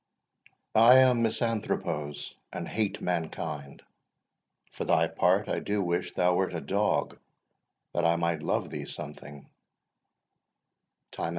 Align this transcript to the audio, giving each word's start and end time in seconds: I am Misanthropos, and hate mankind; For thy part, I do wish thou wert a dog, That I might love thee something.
I 0.73 0.95
am 0.97 1.21
Misanthropos, 1.21 2.33
and 2.51 2.67
hate 2.67 3.01
mankind; 3.01 3.83
For 4.71 4.83
thy 4.83 5.07
part, 5.07 5.47
I 5.47 5.59
do 5.59 5.79
wish 5.79 6.13
thou 6.15 6.33
wert 6.35 6.55
a 6.55 6.59
dog, 6.59 7.19
That 7.93 8.03
I 8.03 8.15
might 8.15 8.41
love 8.41 8.71
thee 8.71 8.85
something. 8.85 9.45